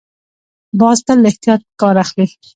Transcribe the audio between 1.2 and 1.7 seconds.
له احتیاط